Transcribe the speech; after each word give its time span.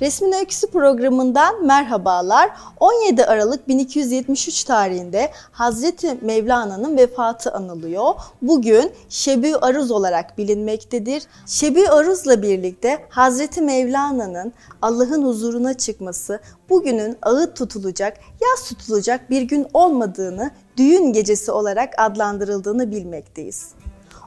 Resmin 0.00 0.32
Öyküsü 0.32 0.70
programından 0.70 1.66
merhabalar. 1.66 2.50
17 2.80 3.24
Aralık 3.24 3.68
1273 3.68 4.64
tarihinde 4.64 5.30
Hazreti 5.52 6.18
Mevlana'nın 6.22 6.96
vefatı 6.96 7.52
anılıyor. 7.52 8.14
Bugün 8.42 8.92
Şebi 9.08 9.56
Aruz 9.56 9.90
olarak 9.90 10.38
bilinmektedir. 10.38 11.22
Şebi 11.46 11.88
Aruz'la 11.88 12.42
birlikte 12.42 13.06
Hazreti 13.08 13.62
Mevlana'nın 13.62 14.52
Allah'ın 14.82 15.24
huzuruna 15.24 15.74
çıkması 15.74 16.40
bugünün 16.68 17.16
ağıt 17.22 17.56
tutulacak, 17.56 18.18
yas 18.42 18.68
tutulacak 18.68 19.30
bir 19.30 19.42
gün 19.42 19.66
olmadığını, 19.74 20.50
düğün 20.76 21.12
gecesi 21.12 21.52
olarak 21.52 21.94
adlandırıldığını 21.98 22.90
bilmekteyiz. 22.90 23.68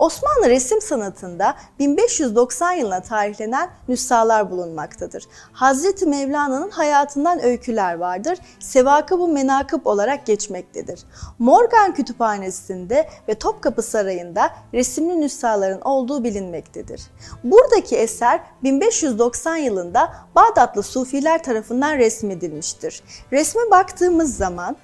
Osmanlı 0.00 0.48
resim 0.48 0.80
sanatında 0.80 1.54
1590 1.78 2.72
yılına 2.72 3.02
tarihlenen 3.02 3.70
nüshalar 3.88 4.50
bulunmaktadır. 4.50 5.24
Hazreti 5.52 6.06
Mevlana'nın 6.06 6.70
hayatından 6.70 7.44
öyküler 7.44 7.94
vardır. 7.94 8.38
Sevakı 8.58 9.18
bu 9.18 9.28
menakıb 9.28 9.86
olarak 9.86 10.26
geçmektedir. 10.26 11.00
Morgan 11.38 11.94
Kütüphanesi'nde 11.94 13.08
ve 13.28 13.34
Topkapı 13.34 13.82
Sarayı'nda 13.82 14.50
resimli 14.74 15.20
nüshaların 15.20 15.80
olduğu 15.80 16.24
bilinmektedir. 16.24 17.02
Buradaki 17.44 17.96
eser 17.96 18.40
1590 18.62 19.56
yılında 19.56 20.12
Bağdatlı 20.34 20.82
Sufiler 20.82 21.42
tarafından 21.42 21.98
resmedilmiştir. 21.98 23.02
Resme 23.32 23.70
baktığımız 23.70 24.36
zaman 24.36 24.76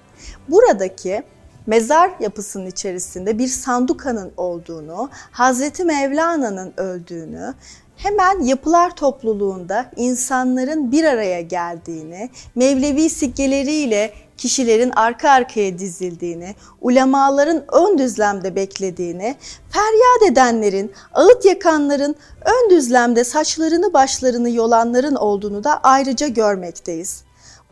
buradaki 0.48 1.22
mezar 1.66 2.10
yapısının 2.20 2.66
içerisinde 2.66 3.38
bir 3.38 3.48
sandukanın 3.48 4.32
olduğunu, 4.36 5.08
Hazreti 5.30 5.84
Mevlana'nın 5.84 6.72
öldüğünü, 6.76 7.54
hemen 7.96 8.40
yapılar 8.42 8.96
topluluğunda 8.96 9.90
insanların 9.96 10.92
bir 10.92 11.04
araya 11.04 11.40
geldiğini, 11.40 12.30
Mevlevi 12.54 13.10
sikkeleriyle 13.10 14.12
kişilerin 14.36 14.90
arka 14.90 15.30
arkaya 15.30 15.78
dizildiğini, 15.78 16.54
ulemaların 16.80 17.64
ön 17.72 17.98
düzlemde 17.98 18.56
beklediğini, 18.56 19.36
feryat 19.70 20.32
edenlerin, 20.32 20.92
ağıt 21.14 21.44
yakanların 21.44 22.16
ön 22.44 22.70
düzlemde 22.70 23.24
saçlarını 23.24 23.92
başlarını 23.92 24.50
yolanların 24.50 25.14
olduğunu 25.14 25.64
da 25.64 25.80
ayrıca 25.82 26.28
görmekteyiz. 26.28 27.25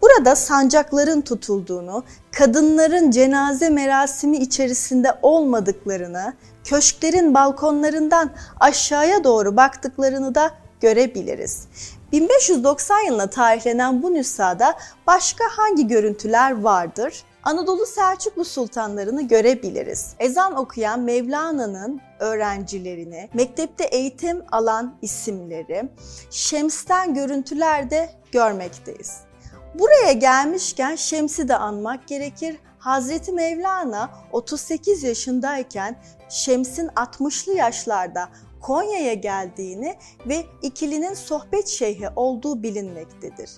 Burada 0.05 0.37
sancakların 0.37 1.21
tutulduğunu, 1.21 2.05
kadınların 2.33 3.11
cenaze 3.11 3.71
merasimi 3.71 4.37
içerisinde 4.37 5.19
olmadıklarını, 5.23 6.35
köşklerin 6.65 7.35
balkonlarından 7.35 8.31
aşağıya 8.61 9.25
doğru 9.25 9.57
baktıklarını 9.57 10.35
da 10.35 10.51
görebiliriz. 10.81 11.69
1590 12.13 13.01
yılına 13.01 13.27
tarihlenen 13.27 14.03
bu 14.03 14.15
nüshada 14.15 14.75
başka 15.07 15.45
hangi 15.51 15.87
görüntüler 15.87 16.63
vardır? 16.63 17.23
Anadolu 17.43 17.87
Selçuklu 17.87 18.45
sultanlarını 18.45 19.23
görebiliriz. 19.29 20.15
Ezan 20.19 20.57
okuyan 20.57 21.01
Mevlana'nın 21.01 22.01
öğrencilerini, 22.19 23.29
mektepte 23.35 23.85
eğitim 23.85 24.43
alan 24.53 24.95
isimleri, 25.03 25.89
Şems'ten 26.31 27.15
görüntüler 27.15 27.91
de 27.91 28.11
görmekteyiz. 28.33 29.25
Buraya 29.75 30.13
gelmişken 30.13 30.97
Şems'i 30.97 31.49
de 31.49 31.57
anmak 31.57 32.09
gerekir. 32.09 32.57
Hazreti 32.79 33.33
Mevlana 33.33 34.11
38 34.33 35.03
yaşındayken 35.03 35.97
Şems'in 36.29 36.89
60'lı 36.89 37.53
yaşlarda 37.53 38.29
Konya'ya 38.61 39.15
geldiğini 39.15 39.99
ve 40.27 40.45
ikilinin 40.63 41.15
sohbet 41.15 41.69
şeyhi 41.69 42.09
olduğu 42.17 42.63
bilinmektedir. 42.63 43.51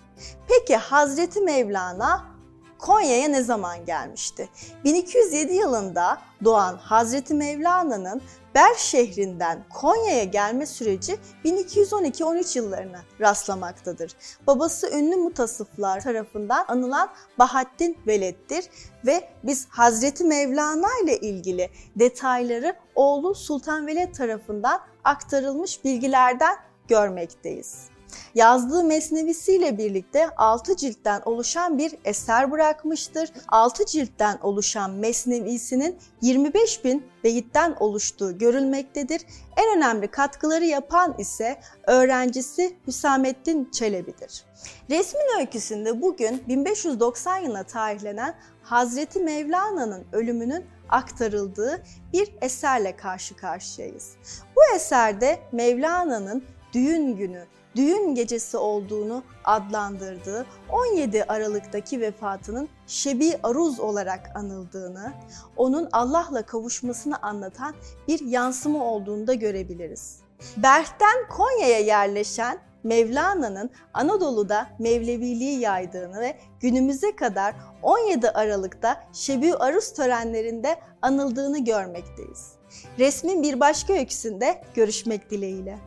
Peki 0.48 0.76
Hazreti 0.76 1.40
Mevlana 1.40 2.35
Konya'ya 2.78 3.28
ne 3.28 3.42
zaman 3.42 3.84
gelmişti? 3.84 4.48
1207 4.84 5.54
yılında 5.54 6.18
doğan 6.44 6.76
Hazreti 6.76 7.34
Mevlana'nın 7.34 8.22
Ber 8.54 8.74
şehrinden 8.74 9.64
Konya'ya 9.74 10.24
gelme 10.24 10.66
süreci 10.66 11.16
1212-13 11.44 12.58
yıllarına 12.58 13.00
rastlamaktadır. 13.20 14.12
Babası 14.46 14.90
ünlü 14.90 15.16
mutasıflar 15.16 16.00
tarafından 16.00 16.64
anılan 16.68 17.08
Bahattin 17.38 17.98
Veled'dir 18.06 18.64
ve 19.06 19.28
biz 19.44 19.66
Hazreti 19.68 20.24
Mevlana 20.24 20.88
ile 21.04 21.20
ilgili 21.20 21.70
detayları 21.96 22.76
oğlu 22.94 23.34
Sultan 23.34 23.86
Veled 23.86 24.14
tarafından 24.14 24.80
aktarılmış 25.04 25.84
bilgilerden 25.84 26.56
görmekteyiz 26.88 27.95
yazdığı 28.34 28.84
mesnevisiyle 28.84 29.78
birlikte 29.78 30.30
6 30.36 30.76
ciltten 30.76 31.22
oluşan 31.24 31.78
bir 31.78 31.94
eser 32.04 32.50
bırakmıştır. 32.50 33.32
6 33.48 33.86
ciltten 33.86 34.38
oluşan 34.42 34.90
mesnevisinin 34.90 35.98
25 36.22 36.84
bin 36.84 37.06
beyitten 37.24 37.76
oluştuğu 37.80 38.38
görülmektedir. 38.38 39.22
En 39.56 39.76
önemli 39.76 40.08
katkıları 40.08 40.64
yapan 40.64 41.14
ise 41.18 41.60
öğrencisi 41.86 42.76
Hüsamettin 42.86 43.70
Çelebi'dir. 43.72 44.44
Resmin 44.90 45.38
öyküsünde 45.38 46.02
bugün 46.02 46.42
1590 46.48 47.36
yılına 47.36 47.62
tarihlenen 47.62 48.34
Hazreti 48.62 49.20
Mevlana'nın 49.20 50.04
ölümünün 50.12 50.64
aktarıldığı 50.88 51.82
bir 52.12 52.34
eserle 52.40 52.96
karşı 52.96 53.36
karşıyayız. 53.36 54.16
Bu 54.56 54.76
eserde 54.76 55.38
Mevlana'nın 55.52 56.44
düğün 56.72 57.16
günü 57.16 57.44
düğün 57.76 58.14
gecesi 58.14 58.56
olduğunu 58.56 59.22
adlandırdığı 59.44 60.46
17 60.70 61.24
Aralık'taki 61.24 62.00
vefatının 62.00 62.68
Şebi 62.86 63.38
Aruz 63.42 63.80
olarak 63.80 64.30
anıldığını, 64.34 65.12
onun 65.56 65.88
Allah'la 65.92 66.42
kavuşmasını 66.42 67.22
anlatan 67.22 67.74
bir 68.08 68.20
yansıma 68.20 68.84
olduğunu 68.84 69.26
da 69.26 69.34
görebiliriz. 69.34 70.20
Berh'ten 70.56 71.28
Konya'ya 71.30 71.78
yerleşen 71.78 72.58
Mevlana'nın 72.84 73.70
Anadolu'da 73.94 74.66
Mevleviliği 74.78 75.60
yaydığını 75.60 76.20
ve 76.20 76.38
günümüze 76.60 77.16
kadar 77.16 77.54
17 77.82 78.30
Aralık'ta 78.30 79.04
Şebi 79.12 79.54
Aruz 79.54 79.92
törenlerinde 79.92 80.76
anıldığını 81.02 81.64
görmekteyiz. 81.64 82.52
Resmin 82.98 83.42
bir 83.42 83.60
başka 83.60 83.92
öyküsünde 83.92 84.62
görüşmek 84.74 85.30
dileğiyle. 85.30 85.78